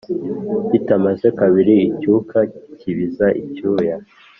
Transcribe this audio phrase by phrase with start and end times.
[0.71, 2.37] bitamaze kabiri icyuka
[2.79, 3.95] kibiza icyuya